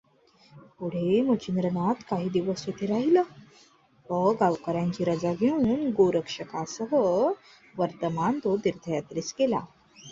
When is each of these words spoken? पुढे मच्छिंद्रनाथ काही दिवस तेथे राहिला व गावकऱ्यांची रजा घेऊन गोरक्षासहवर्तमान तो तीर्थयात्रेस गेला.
पुढे 0.79 1.21
मच्छिंद्रनाथ 1.21 1.99
काही 2.09 2.29
दिवस 2.29 2.65
तेथे 2.67 2.85
राहिला 2.87 3.21
व 4.09 4.31
गावकऱ्यांची 4.39 5.03
रजा 5.03 5.33
घेऊन 5.33 5.91
गोरक्षासहवर्तमान 5.91 6.89
तो 8.43 8.55
तीर्थयात्रेस 8.57 9.33
गेला. 9.39 9.59